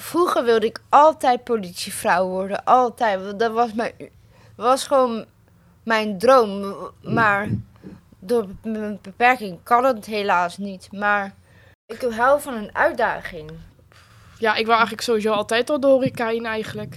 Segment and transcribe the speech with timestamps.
[0.00, 2.64] vroeger wilde ik altijd politievrouw worden.
[2.64, 3.38] Altijd.
[3.38, 3.92] Dat was, mijn,
[4.56, 5.24] was gewoon
[5.82, 6.74] mijn droom.
[7.02, 7.48] Maar
[8.18, 10.88] door mijn beperking kan het helaas niet.
[10.92, 11.34] Maar
[11.86, 13.50] ik hou van een uitdaging.
[14.38, 16.94] Ja, ik wou eigenlijk sowieso altijd al de horeca in eigenlijk.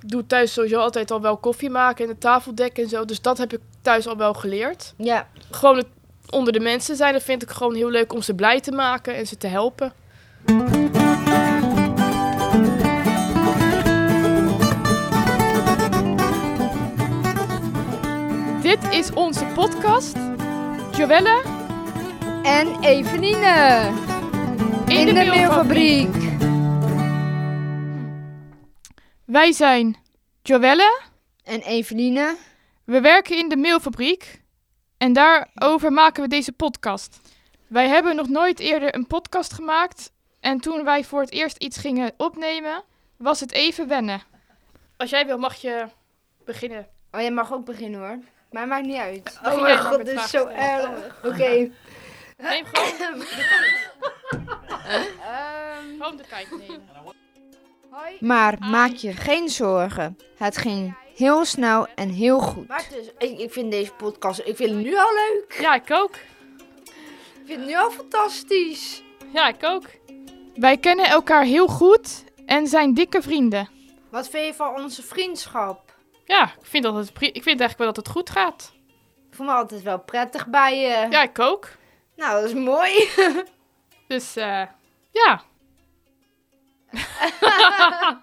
[0.00, 3.04] Ik doe thuis sowieso altijd al wel koffie maken en de tafel dekken en zo.
[3.04, 4.94] Dus dat heb ik thuis al wel geleerd.
[4.96, 5.86] Ja, Gewoon het
[6.30, 9.14] onder de mensen zijn, dat vind ik gewoon heel leuk om ze blij te maken
[9.14, 9.92] en ze te helpen.
[18.72, 20.16] Dit is onze podcast.
[20.96, 21.42] Joelle
[22.42, 23.86] en Eveline
[24.86, 26.14] in, de, mailfabriek.
[29.24, 29.96] Wij zijn
[30.42, 31.02] Joelle.
[31.44, 32.36] En Eveline,
[32.84, 34.42] We werken in de mailfabriek
[34.98, 37.20] en daarover maken we deze podcast.
[37.66, 41.78] Wij hebben nog nooit eerder een podcast gemaakt en toen wij voor het eerst iets
[41.78, 42.84] gingen opnemen,
[43.16, 44.22] was het even wennen.
[44.96, 45.86] Als jij wil, mag je
[46.44, 46.86] beginnen.
[47.10, 48.18] oh jij mag ook beginnen hoor.
[48.52, 49.38] Maar maakt niet uit.
[49.44, 50.88] Oh mijn god, dit is zo erg.
[51.24, 51.70] Oké.
[52.38, 53.22] Neem gewoon,
[54.82, 56.82] Ehm, gewoon de tijd nemen.
[57.90, 58.16] hoi.
[58.20, 60.18] Maar maak je geen zorgen.
[60.36, 62.68] Het ging heel snel en heel goed.
[62.68, 62.86] Maar
[63.18, 65.56] ik, ik vind deze podcast, ik vind het nu al leuk.
[65.60, 66.14] Ja, ik ook.
[66.14, 69.02] Ik vind het nu al fantastisch.
[69.32, 69.84] Ja, ik ook.
[70.54, 73.68] Wij kennen elkaar heel goed en zijn dikke vrienden.
[74.10, 75.91] Wat vind je van onze vriendschap?
[76.24, 78.72] Ja, ik vind, dat het, ik vind eigenlijk wel dat het goed gaat.
[79.30, 81.06] Ik voel me altijd wel prettig bij je.
[81.10, 81.68] Ja, ik ook.
[82.16, 83.08] Nou, dat is mooi.
[84.06, 84.62] Dus eh,
[85.10, 85.42] ja.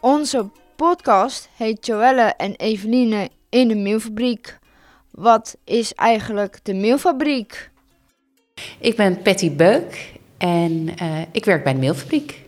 [0.00, 4.58] Onze podcast heet Joelle en Eveline in de mailfabriek.
[5.10, 7.70] Wat is eigenlijk de mailfabriek?
[8.78, 12.41] Ik ben Patty Beuk en eh, ik werk bij de mailfabriek.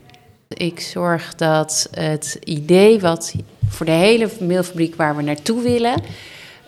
[0.54, 3.34] Ik zorg dat het idee wat
[3.68, 6.02] voor de hele mailfabriek waar we naartoe willen,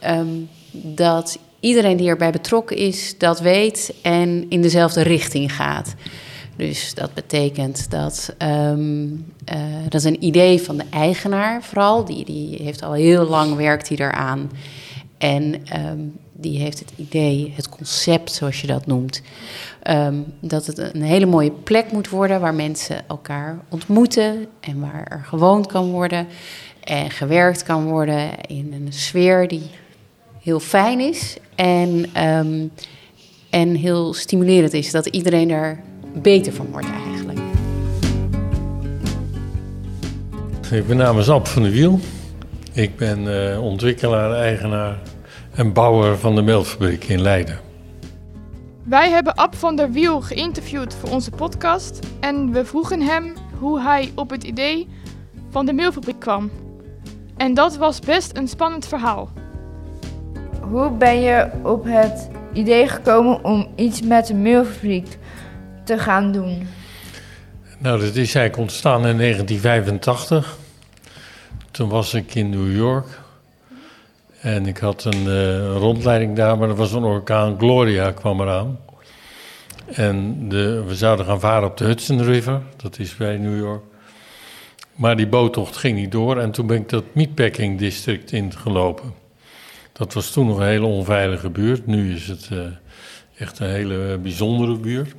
[0.01, 0.27] ehm,
[0.71, 5.95] dat iedereen die erbij betrokken is, dat weet en in dezelfde richting gaat.
[6.57, 9.07] Dus dat betekent dat ehm,
[9.45, 9.57] eh,
[9.89, 12.05] dat is een idee van de eigenaar vooral.
[12.05, 14.51] Die, die heeft al heel lang werkt hij eraan.
[15.19, 16.01] En ehm,
[16.39, 19.23] die heeft het idee, het concept zoals je dat noemt,
[19.83, 25.07] ehm, dat het een hele mooie plek moet worden waar mensen elkaar ontmoeten en waar
[25.09, 26.27] er gewoond kan worden
[26.85, 29.71] en gewerkt kan worden in een sfeer die
[30.41, 32.67] heel fijn is en, ehm,
[33.51, 35.81] en heel stimulerend is, dat iedereen er
[36.15, 37.39] beter van wordt eigenlijk.
[40.71, 42.01] Ik ben namens Ab van de Wiel.
[42.73, 44.99] Ik ben eh, ontwikkelaar, eigenaar
[45.57, 47.61] en bouwer van de melkfabriek in Leiden.
[48.83, 53.81] Wij hebben Ab van der Wiel geïnterviewd voor onze podcast en we vroegen hem hoe
[53.81, 54.89] hij op het idee
[55.51, 56.51] van de mailfabriek kwam.
[57.37, 59.29] En dat was best een spannend verhaal.
[60.61, 65.19] Hoe ben je op het idee gekomen om iets met de mailfabriek
[65.85, 66.69] te gaan doen?
[67.79, 70.59] Nou, dat is eigenlijk ontstaan in 1985.
[71.71, 73.25] Toen was ik in New York.
[74.41, 77.59] En ik had een eh, rondleiding daar, maar er was een orkaan.
[77.59, 78.79] Gloria kwam eraan.
[79.87, 82.61] En de, we zouden gaan varen op de Hudson River.
[82.77, 83.83] Dat is bij New York.
[84.95, 86.39] Maar die boottocht ging niet door.
[86.39, 89.15] En toen ben ik dat meatpacking district ingelopen.
[89.93, 91.87] Dat was toen nog een hele onveilige buurt.
[91.87, 92.59] Nu is het eh,
[93.39, 95.15] echt een hele bijzondere buurt.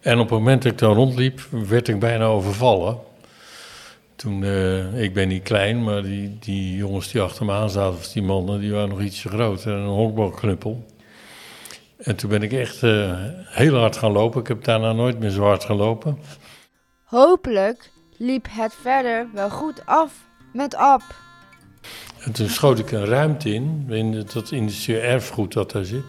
[0.00, 2.98] En op het moment dat ik daar rondliep, werd ik bijna overvallen.
[4.18, 7.98] Toen, eh, ik ben niet klein, maar die, die jongens die achter me aan zaten,
[7.98, 9.72] of die mannen, die waren nog ietsje groter.
[9.72, 10.84] En een honkbalknuppel.
[11.96, 13.12] En toen ben ik echt eh,
[13.44, 14.40] heel hard gaan lopen.
[14.40, 16.18] Ik heb daarna nooit meer zo hard gelopen.
[17.02, 20.12] Hopelijk liep het verder wel goed af
[20.52, 21.02] met Ab.
[22.20, 26.04] En toen schoot ik een ruimte in, in dat industrieel erfgoed dat daar zit.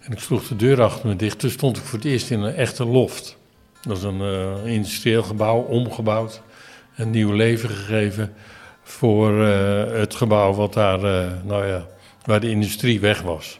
[0.00, 1.38] En ik sloeg de deur achter me dicht.
[1.38, 3.36] Toen stond ik voor het eerst in een echte loft.
[3.82, 6.42] Dat is een eh, industrieel gebouw, omgebouwd.
[6.96, 8.34] Een nieuw leven gegeven
[8.82, 11.86] voor eh, het gebouw wat daar, eh, nou ja,
[12.24, 13.58] waar de industrie weg was.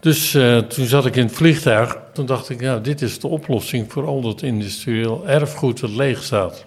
[0.00, 1.98] Dus eh, toen zat ik in het vliegtuig.
[2.12, 6.22] Toen dacht ik, nou, dit is de oplossing voor al dat industrieel erfgoed dat leeg
[6.22, 6.64] staat.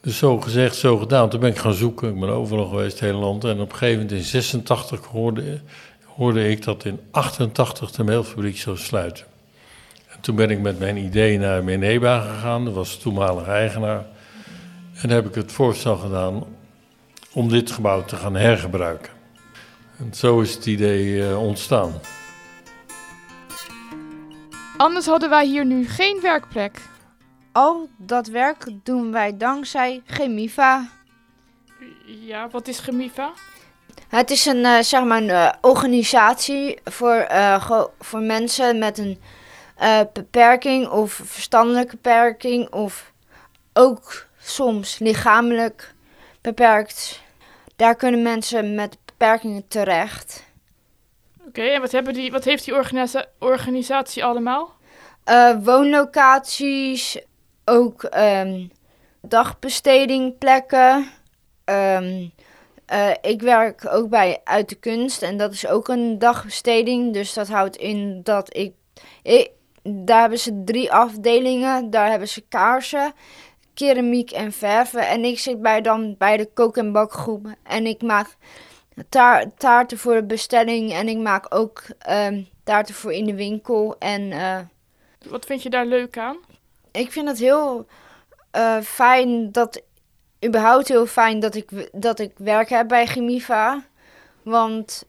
[0.00, 1.28] Dus zo gezegd, zo gedaan.
[1.28, 2.08] Toen ben ik gaan zoeken.
[2.08, 3.44] Ik ben overal geweest, het hele land.
[3.44, 5.60] En op een gegeven moment in 86 hoorde,
[6.04, 9.24] hoorde ik dat in 88 de meelfabriek zou sluiten.
[10.08, 12.64] En toen ben ik met mijn idee naar Meneba gegaan.
[12.64, 14.04] Dat was de toenmalige eigenaar.
[15.02, 16.44] En heb ik het voorstel gedaan
[17.32, 19.12] om dit gebouw te gaan hergebruiken.
[19.98, 21.92] En zo is het idee eh, ontstaan.
[24.76, 26.80] Anders hadden wij hier nu geen werkplek.
[27.52, 30.88] Al dat werk doen wij dankzij Chemiva.
[32.06, 33.32] Ja, wat is Gemiva?
[34.08, 39.20] Het is een, eh, zeg maar een eh, organisatie voor, eh, voor mensen met een
[39.76, 43.12] eh, beperking of verstandelijke beperking of
[43.72, 45.94] ook soms lichamelijk
[46.40, 47.20] beperkt.
[47.76, 50.44] Daar kunnen mensen met beperkingen terecht.
[51.46, 54.74] Oké, en wat, hebben die, wat heeft die organisa- organisatie allemaal?
[55.24, 57.18] Eh, woonlocaties,
[57.64, 58.66] ook ehm
[59.28, 61.10] dagbestedingplekken.
[61.64, 62.26] Ehm,
[62.86, 67.12] eh, ik werk ook bij Uit de Kunst en dat is ook een dagbesteding.
[67.12, 68.72] Dus dat houdt in dat ik,
[69.22, 69.50] ik...
[69.88, 71.90] Daar hebben ze drie afdelingen.
[71.90, 73.12] Daar hebben ze kaarsen,
[73.76, 75.08] keramiek en verven.
[75.08, 77.46] En ik zit bij dan bij de kook- en bakgroep.
[77.62, 78.36] En ik maak
[79.08, 80.92] taar- taarten voor de bestelling.
[80.92, 83.96] En ik maak ook ehm, taarten voor in de winkel.
[83.98, 84.32] En...
[84.32, 84.58] eh,
[85.28, 86.36] Wat vind je daar leuk aan?
[86.92, 87.86] ik vind het heel
[88.50, 89.82] eh, fijn dat,
[90.44, 93.84] überhaupt heel fijn dat ik, dat ik werk heb bij Chemiva.
[94.42, 95.04] Want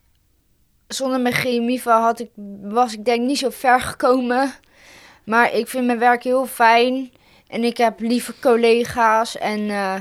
[0.88, 2.30] zonder mijn Chemiva had ik,
[2.62, 4.52] was ik denk niet zo ver gekomen.
[5.26, 7.12] Maar ik vind mijn werk heel fijn.
[7.48, 9.96] En ik heb lieve collega's en eh,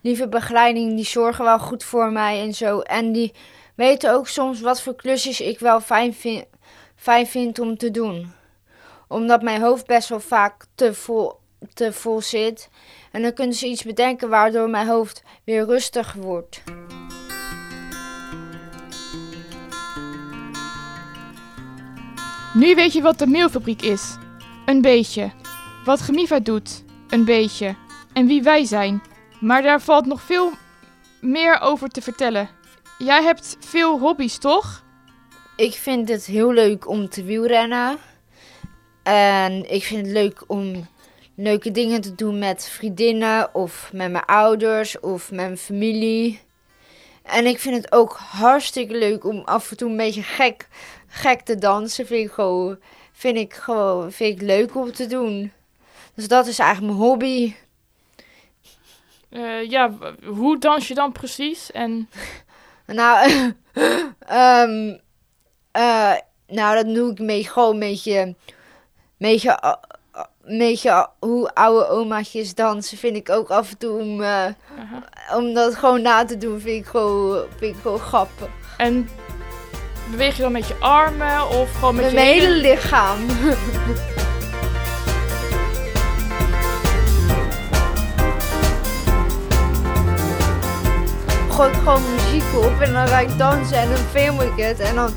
[0.00, 0.94] lieve begeleiding.
[0.96, 2.80] Die zorgen wel goed voor mij en zo.
[2.80, 3.32] En die
[3.74, 6.44] weten ook soms wat voor klusjes ik wel fijn vind,
[6.96, 8.36] fijn vind om te doen
[9.08, 11.32] omdat mijn hoofd best wel vaak te vol,
[11.74, 12.68] te vol zit.
[13.12, 16.62] En dan kunnen ze iets bedenken waardoor mijn hoofd weer rustig wordt.
[22.54, 24.16] Nu weet je wat de meelfabriek is.
[24.66, 25.30] Een beetje.
[25.84, 26.84] Wat Gemiva doet.
[27.08, 27.74] Een beetje.
[28.12, 29.02] En wie wij zijn.
[29.40, 30.52] Maar daar valt nog veel
[31.20, 32.48] meer over te vertellen.
[32.98, 34.84] Jij hebt veel hobby's, toch?
[35.56, 37.98] Ik vind het heel leuk om te wielrennen.
[39.02, 40.86] En ik vind het leuk om
[41.34, 46.40] leuke dingen te doen met vriendinnen of met mijn ouders of met mijn familie.
[47.22, 50.68] En ik vind het ook hartstikke leuk om af en toe een beetje gek,
[51.06, 52.06] gek te dansen.
[52.06, 52.78] Vind ik gewoon,
[53.12, 55.52] vind ik gewoon vind ik leuk om te doen.
[56.18, 57.54] Dus dat is eigenlijk mijn hobby.
[59.30, 59.92] Eh, ja,
[60.24, 61.72] hoe dans je dan precies?
[61.72, 62.08] En
[62.86, 63.28] Nou,
[64.18, 64.96] ehm,
[65.70, 66.14] eh,
[66.46, 68.34] nou, dat doe ik mee, gewoon een beetje,
[69.18, 70.24] beetje, eh,
[70.58, 72.98] beetje hoe oude omaatjes dansen.
[72.98, 74.00] Vind ik ook af en toe
[75.36, 78.48] om, dat gewoon na te doen, vind ik gewoon, vind ik gewoon grappig.
[78.76, 79.08] En
[80.10, 83.18] beweeg je dan met je armen of gewoon met Met je mijn hele lichaam.
[91.58, 94.80] Gooi ik gewoon muziek op en dan ga ik dansen en dan film ik het
[94.80, 95.10] en dan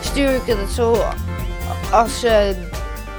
[0.00, 1.04] stuur ik het zo
[1.92, 2.56] als eh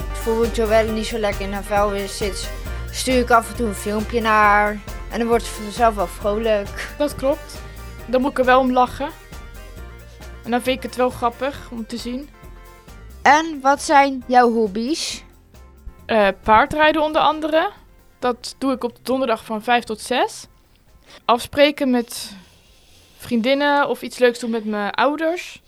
[0.07, 2.51] bijvoorbeeld Joelle niet zo lekker in haar vel weer zit,
[2.91, 4.79] stuur ik af en toe een filmpje naar haar
[5.09, 6.93] en dan wordt ze vanzelf wel vrolijk.
[6.97, 7.61] Dat klopt.
[8.05, 9.09] Dan moet ik er wel om lachen.
[10.43, 12.29] En dan vind ik het wel grappig om te zien.
[13.21, 15.23] En wat zijn jouw hobby's?
[16.05, 17.71] Eh, paardrijden onder andere.
[18.19, 20.47] Dat doe ik op de donderdag van 5 tot 6.
[21.25, 22.39] Afspreken met
[23.21, 25.61] vriendinnen of iets leuks doen met mijn ouders.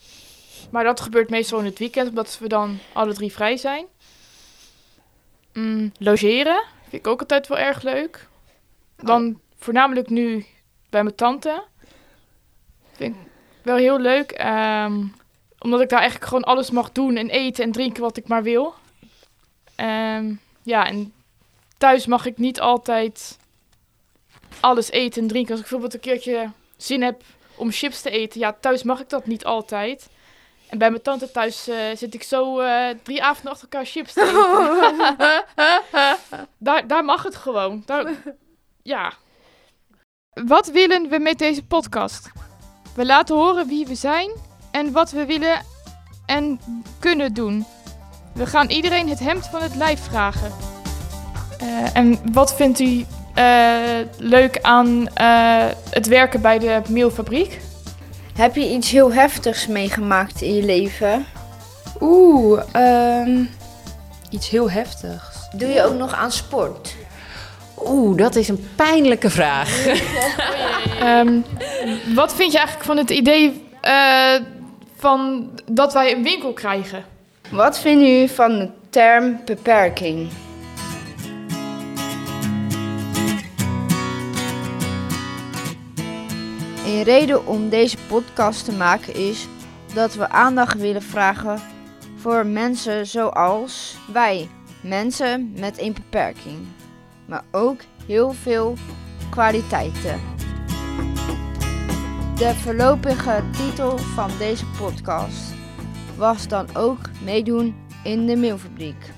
[0.72, 3.86] Maar dat gebeurt meestal in het weekend, omdat we dan alle drie vrij zijn.
[5.54, 8.28] Mm, logeren vind ik ook altijd wel erg leuk.
[8.96, 10.46] Dan voornamelijk nu
[10.90, 11.64] bij mijn tante.
[12.92, 13.22] Vind ik
[13.62, 14.32] wel heel leuk.
[14.32, 15.04] ehm,
[15.60, 18.44] omdat ik daar eigenlijk gewoon alles mag doen en eten en drinken wat ik maar
[18.44, 18.74] wil.
[19.76, 21.14] Ehm, ja, en
[21.78, 23.38] thuis mag ik niet altijd
[24.60, 25.52] alles eten en drinken.
[25.52, 27.24] Als ik bijvoorbeeld een keertje zin heb
[27.56, 30.10] om chips te eten, ja, thuis mag ik dat niet altijd.
[30.70, 34.14] En bij mijn tante thuis eh, zit ik zo eh, drie avonden achter elkaar chips
[34.14, 35.46] te eten.
[36.58, 37.84] daar, daar mag het gewoon.
[37.86, 38.12] Daar,
[38.84, 39.14] ja.
[40.34, 42.32] Wat willen we met deze podcast?
[42.96, 44.32] We laten horen wie we zijn
[44.72, 45.66] en wat we willen
[46.26, 46.60] en
[47.00, 47.66] kunnen doen.
[48.34, 50.52] We gaan iedereen het hemd van het lijf vragen.
[51.60, 53.06] Eh, en wat vindt u
[54.18, 57.60] leuk aan eh, het werken bij de meelfabriek?
[58.36, 61.26] Heb je iets heel heftigs meegemaakt in je leven?
[62.02, 63.44] Oeh, ehm,
[64.30, 65.50] iets heel heftigs.
[65.56, 66.96] Doe je ook nog aan sport?
[67.86, 69.86] Oeh, dat is een pijnlijke vraag.
[71.00, 71.40] Ehm,
[72.16, 74.34] wat vind je eigenlijk van het idee eh,
[74.98, 77.04] van dat wij een winkel krijgen?
[77.50, 80.30] Wat vindt u van de term beperking?
[86.94, 89.48] Een reden om deze podcast te maken is
[89.94, 91.62] dat we aandacht willen vragen
[92.16, 94.50] voor mensen zoals wij.
[94.82, 96.58] mensen met een beperking,
[97.26, 98.78] maar ook heel veel
[99.30, 100.22] kwaliteiten.
[102.36, 105.54] De voorlopige titel van deze podcast
[106.18, 109.12] was dan ook meedoen in de mailfabriek.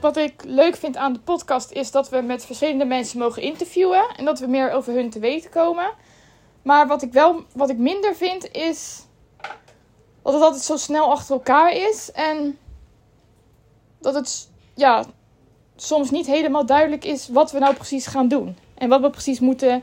[0.00, 4.04] Wat ik leuk vind aan de podcast is dat we met verschillende mensen mogen interviewen
[4.16, 5.90] en dat we meer over hun te weten komen.
[6.62, 9.06] Maar wat ik wel wat ik minder vind is
[10.22, 12.58] dat het altijd zo snel achter elkaar is en
[14.00, 15.04] dat het ja,
[15.76, 19.40] soms niet helemaal duidelijk is wat we nou precies gaan doen en wat we precies
[19.40, 19.82] moeten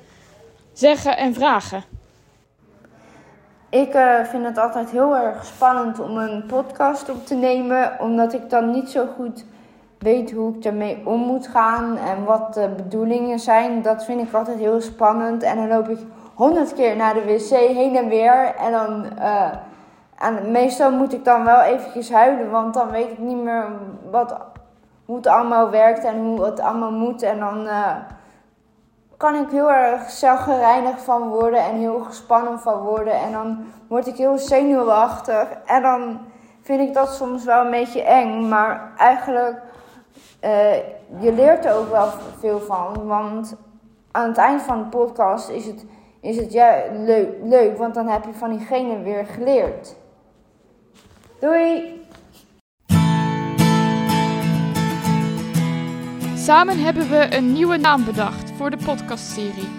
[0.74, 1.84] zeggen en vragen.
[3.70, 8.34] Ik eh, vind het altijd heel erg spannend om een podcast op te nemen, omdat
[8.34, 9.46] ik dan niet zo goed
[10.06, 13.82] weet hoe ik ermee om moet gaan en wat de bedoelingen zijn.
[13.82, 15.44] Dat vind ik altijd heel spannend.
[15.44, 16.00] En dan loop ik
[16.34, 18.56] honderd keer naar de wc heen en weer.
[18.56, 19.06] En dan.
[19.18, 19.52] eh,
[20.18, 23.66] en meestal moet ik dan wel eventjes huilen, want dan weet ik niet meer
[24.12, 24.36] wat,
[25.06, 27.22] hoe het allemaal werkt en hoe het allemaal moet.
[27.22, 27.96] En dan eh,
[29.18, 33.14] kan ik heel erg zelfgereinigd van worden en heel gespannen van worden.
[33.14, 35.48] En dan word ik heel zenuwachtig.
[35.66, 36.20] En dan
[36.62, 38.48] vind ik dat soms wel een beetje eng.
[38.48, 39.62] Maar eigenlijk,
[40.40, 40.78] eh,
[41.20, 43.08] je leert er ook wel veel van.
[43.08, 43.56] Want
[44.12, 45.86] aan het eind van de podcast is het,
[46.22, 49.96] is het ja, leuk, leuk, want dan heb je van diegene weer geleerd.
[51.40, 52.04] Doei!
[56.36, 59.70] Samen hebben we een nieuwe naam bedacht voor de podcastserie.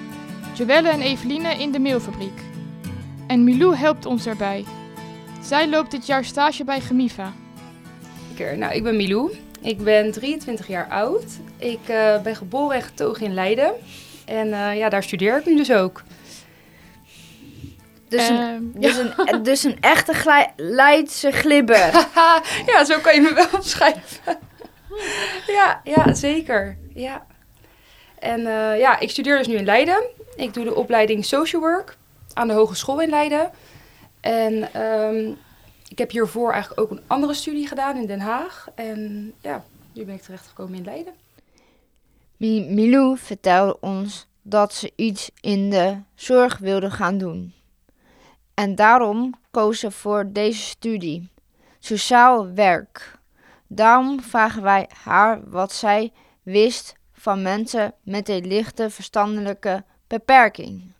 [0.54, 2.44] Joelle en Eveline in de mailfabriek.
[3.26, 4.64] En Milou helpt ons erbij.
[5.42, 7.32] Zij loopt dit jaar stage bij Gemiva.
[8.36, 8.58] Zeker.
[8.58, 9.36] Nou, ik ben Milou.
[9.60, 11.24] Ik ben 23 jaar oud.
[11.58, 13.72] Ik eh, ben geboren en getogen in Leiden.
[14.24, 16.02] En eh, ja, daar studeer ik nu dus ook.
[18.08, 22.06] Dus, een, Ehm, dus, een, dus een echte glij- Leidse glibber.
[22.72, 24.38] ja, zo kan je me wel omschrijven.
[25.46, 26.76] ja, ja, zeker.
[26.94, 27.26] Ja.
[28.18, 30.04] En eh, ja, ik studeer dus nu in Leiden.
[30.36, 31.96] Ik doe de opleiding Social Work
[32.32, 33.50] aan de Hogeschool in Leiden.
[34.20, 35.32] En ehm,
[35.88, 38.68] ik heb hiervoor eigenlijk ook een andere studie gedaan in Den Haag.
[38.74, 41.14] En ja, nu ben ik terechtgekomen in Leiden.
[42.36, 47.54] Mi- Milou vertelde ons dat ze iets in de zorg wilde gaan doen.
[48.54, 51.28] En daarom koos ze voor deze studie,
[51.78, 53.18] sociaal werk.
[53.66, 56.12] Daarom vragen wij haar wat zij
[56.42, 60.92] wist van mensen met een lichte verstandelijke beperking.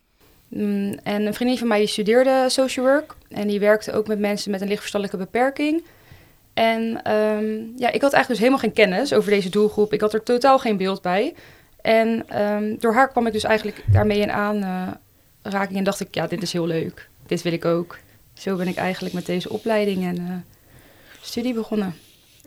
[0.48, 3.14] Mm, En een vriendin van mij die studeerde social work.
[3.28, 5.84] En die werkte ook met mensen met een lichtverstandelijke beperking.
[6.54, 9.92] En ehm, ja, ik had eigenlijk dus helemaal geen kennis over deze doelgroep.
[9.92, 11.34] Ik had er totaal geen beeld bij.
[11.82, 15.78] En ehm, door haar kwam ik dus eigenlijk daarmee in aanraking.
[15.78, 17.08] en dacht ik, ja, dit is heel leuk.
[17.26, 17.98] Dit wil ik ook.
[18.34, 20.54] Zo ben ik eigenlijk met deze opleiding en eh,
[21.20, 21.94] studie begonnen.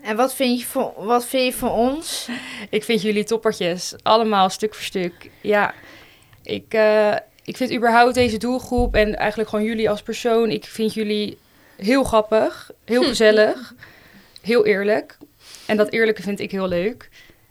[0.02, 2.28] En wat vind je van, wat vind je van ons?
[2.70, 3.94] Ik vind jullie toppertjes.
[4.02, 5.30] Allemaal stuk voor stuk.
[5.40, 5.74] Ja,
[6.42, 7.14] ik, eh,
[7.44, 10.50] ik vind überhaupt deze doelgroep en eigenlijk gewoon jullie als persoon.
[10.50, 11.38] Ik vind jullie
[11.76, 13.74] heel grappig, heel gezellig,
[14.40, 15.18] heel eerlijk.
[15.66, 17.08] En dat eerlijke vind ik heel leuk.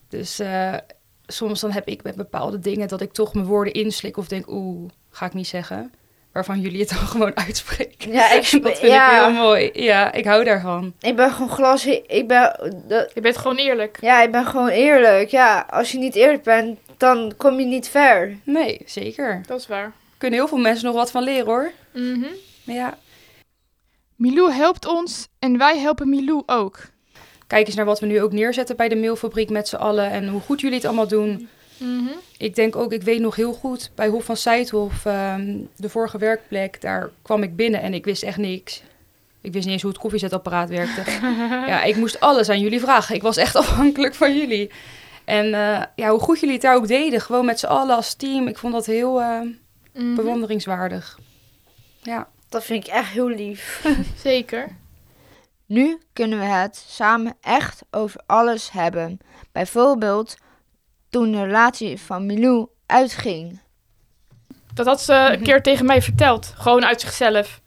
[0.10, 0.74] Dus eh,
[1.27, 4.50] soms dan heb ik met bepaalde dingen dat ik toch mijn woorden inslik of denk,
[4.50, 5.93] oeh, ga ik niet zeggen.
[6.31, 8.12] Waarvan jullie het dan gewoon uitspreken.
[8.12, 9.69] Ja, ik, dat vind ja, ik heel mooi.
[9.74, 10.93] Ja, ik hou daarvan.
[11.00, 11.86] ik ben gewoon glas.
[11.86, 13.98] Ik ben, dat, Je bent gewoon eerlijk.
[14.01, 15.29] ja, ik ben gewoon eerlijk.
[15.29, 18.37] Ja, als je niet eerlijk bent, dan kom je niet ver.
[18.43, 19.43] Nee, zeker.
[19.45, 19.93] Dat is waar.
[20.17, 21.71] Kunnen heel veel mensen nog wat van leren hoor.
[21.93, 22.25] Mhm.
[22.63, 22.97] Ja.
[24.15, 26.79] Milou helpt ons en wij helpen Milou ook.
[27.47, 30.27] Kijk eens naar wat we nu ook neerzetten bij de mailfabriek met z'n allen en
[30.27, 31.49] hoe goed jullie het allemaal doen.
[31.77, 32.11] Mhm.
[32.37, 36.17] Ik denk ook, ik weet nog heel goed, bij Hof van Seidhof, ehm, de vorige
[36.17, 38.81] werkplek, daar kwam ik binnen en ik wist echt niks.
[39.41, 41.11] Ik wist niet eens hoe het koffiezetapparaat werkte.
[41.71, 43.15] ja, ik moest alles aan jullie vragen.
[43.15, 44.71] Ik was echt afhankelijk van jullie.
[45.29, 48.13] En eh, ja, hoe goed jullie het daar ook deden, gewoon met z'n allen als
[48.13, 48.48] team.
[48.48, 49.39] Ik vond dat heel eh,
[49.93, 50.15] Mhm.
[50.15, 51.19] bewonderingswaardig.
[52.01, 52.27] Ja.
[52.50, 53.86] Dat vind ik echt heel lief.
[54.24, 54.75] Zeker.
[55.65, 59.19] Nu kunnen we het samen echt over alles hebben.
[59.51, 60.38] Bijvoorbeeld
[61.09, 63.59] toen de relatie van Milou uitging.
[64.74, 66.53] Dat had ze een keer tegen mij verteld.
[66.57, 67.62] Gewoon uit zichzelf.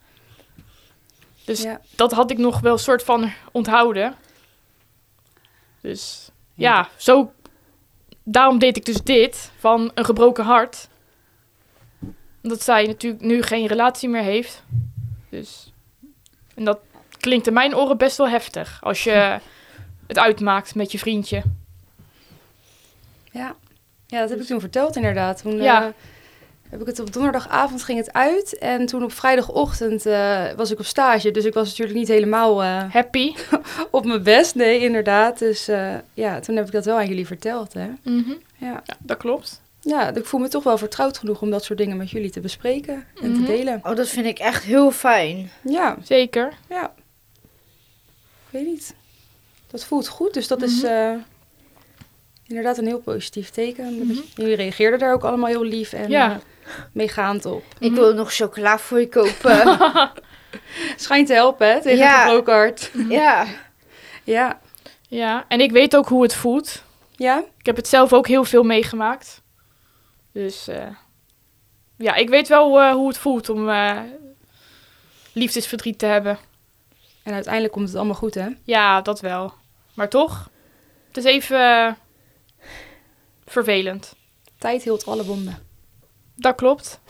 [1.45, 1.81] Dus ja.
[1.97, 4.15] dat had ik nog wel soort van onthouden.
[5.81, 7.33] Dus ja, zo.
[8.25, 10.89] Daarom deed ik dus dit van een gebroken hart.
[12.43, 14.63] Omdat zij natuurlijk nu geen relatie meer heeft.
[15.29, 15.73] Dus.
[16.55, 16.79] En dat
[17.21, 18.79] klinkt in mijn oren best wel heftig.
[18.83, 19.39] Als je
[20.07, 21.43] het uitmaakt met je vriendje.
[23.33, 23.55] Ja,
[24.07, 25.43] ja dat heb ik toen verteld inderdaad.
[25.43, 25.83] Toen, Ja.
[25.87, 25.93] eh,
[26.73, 28.59] heb ik het op donderdagavond ging het uit.
[28.59, 31.31] En toen op vrijdagochtend eh, was ik op stage.
[31.31, 33.35] Dus ik was natuurlijk niet helemaal eh, Happy.
[33.91, 34.55] op mijn best.
[34.55, 35.39] Nee, inderdaad.
[35.39, 37.73] Dus eh, ja, toen heb ik dat wel aan jullie verteld.
[37.73, 37.89] Hè?
[38.03, 38.31] Mhm.
[38.57, 38.83] Ja.
[38.87, 39.61] Ja, dat klopt.
[39.81, 42.41] ja, ik voel me toch wel vertrouwd genoeg om dat soort dingen met jullie te
[42.41, 43.41] bespreken en Mhm.
[43.41, 43.81] te delen.
[43.83, 45.51] Oh, dat vind ik echt heel fijn.
[45.63, 46.53] Ja, Zeker.
[46.69, 46.93] ja.
[48.47, 48.95] Ik weet niet.
[49.71, 50.35] Dat voelt goed.
[50.35, 50.87] Dus dat is Mhm.
[50.93, 51.13] eh,
[52.47, 53.95] inderdaad een heel positief teken.
[53.99, 54.19] Mhm.
[54.35, 56.41] Jullie reageerden daar ook allemaal heel lief en Ja.
[56.93, 57.65] Meegaand op.
[57.79, 58.01] Ik Mhm.
[58.01, 59.79] wil nog chocola voor je kopen.
[60.97, 62.35] Schijnt te helpen, hè, tegen Ja.
[62.37, 62.91] het hart.
[63.09, 63.47] ja.
[64.25, 64.61] Ja.
[65.09, 66.83] Ja, en ik weet ook hoe het voelt.
[67.17, 67.43] Ja?
[67.59, 69.43] Ik heb het zelf ook heel veel meegemaakt.
[70.33, 70.87] Dus eh,
[71.97, 73.99] ja, ik weet wel eh, hoe het voelt om eh,
[75.33, 76.39] liefdesverdriet te hebben.
[77.23, 78.49] En uiteindelijk komt het allemaal goed, hè?
[78.65, 79.53] Ja, dat wel.
[79.95, 80.51] Maar toch,
[81.09, 81.97] het is even
[83.47, 84.15] vervelend.
[84.59, 85.67] Tijd hield alle wonden.
[86.35, 87.01] Dat klopt.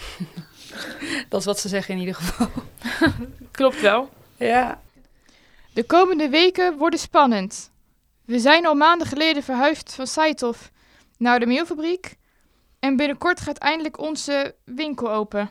[1.29, 2.49] Dat is wat ze zeggen in ieder geval.
[3.51, 4.11] Klopt wel.
[4.37, 4.81] Ja.
[5.73, 7.71] De komende weken worden spannend.
[8.25, 10.59] We zijn al maanden geleden verhuisd van Saitov
[11.19, 12.17] naar de meelfabriek.
[12.79, 15.51] En binnenkort gaat eindelijk onze winkel open.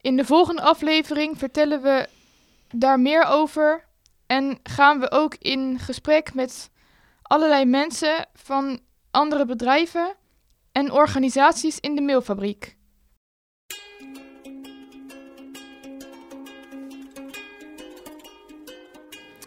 [0.00, 2.08] In de volgende aflevering vertellen we
[2.70, 3.84] daar meer over.
[4.26, 6.70] En gaan we ook in gesprek met
[7.22, 10.14] allerlei mensen van andere bedrijven
[10.74, 12.76] en organisaties in de meelfabriek.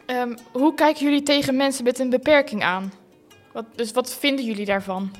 [0.05, 2.93] Ehm, hoe kijken jullie tegen mensen met een beperking aan?
[3.53, 5.11] Wat, dus wat vinden jullie daarvan?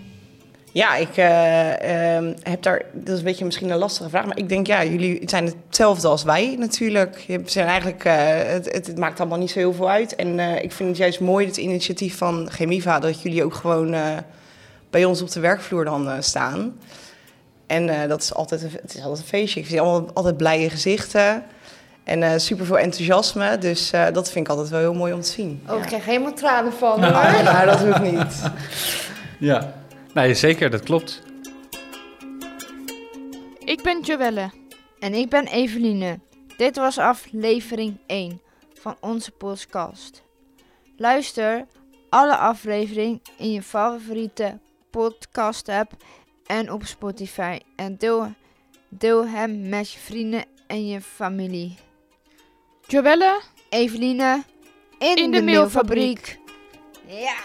[0.72, 4.38] Ja, ik eh, ehm, heb daar, dat is een beetje misschien een lastige vraag, maar
[4.38, 7.18] ik denk ja, jullie zijn hetzelfde als wij natuurlijk.
[7.18, 10.16] Je zijn eigenlijk, eh, het, het, het maakt allemaal niet zo heel veel uit.
[10.16, 13.94] En eh, ik vind het juist mooi, het initiatief van Chemiva, dat jullie ook gewoon
[13.94, 14.18] eh,
[14.90, 16.80] bij ons op de werkvloer dan eh, staan.
[17.68, 19.60] En eh, dat is altijd, een- het is altijd een feestje.
[19.60, 21.44] Ik zie allemaal altijd blije gezichten
[22.04, 23.58] en eh super veel enthousiasme.
[23.58, 25.64] Dus eh, dat vind ik altijd wel heel mooi om te zien.
[25.70, 27.00] Oh, ik krijg helemaal tranen van.
[27.02, 28.42] Ja, maar dat hoeft niet.
[29.40, 29.74] Ja,
[30.14, 31.22] nee, zeker, dat klopt.
[33.60, 34.50] Ik ben Joelle.
[35.00, 36.20] En ik ben Eveline.
[36.58, 38.42] Dit was aflevering 1
[38.80, 40.22] van onze podcast.
[40.98, 41.66] Luister
[42.10, 44.58] alle afleveringen in je favoriete
[44.98, 45.92] podcast app
[46.46, 47.60] en op Spotify.
[47.76, 48.34] En deel,
[48.90, 51.78] deel hem met je vrienden en je familie.
[52.88, 54.44] Joelle, Eveline
[55.00, 56.38] in, In de de, mailfabriek.
[57.06, 57.24] mailfabriek.
[57.24, 57.36] Ja.